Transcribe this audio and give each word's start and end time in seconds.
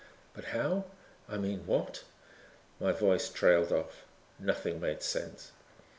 "But 0.33 0.45
how 0.45 0.85
I 1.29 1.37
mean 1.37 1.67
what...?" 1.67 2.05
My 2.79 2.91
voice 2.91 3.29
trailed 3.29 3.71
off. 3.71 4.03
Nothing 4.39 4.81
made 4.81 5.03
sense. 5.03 5.51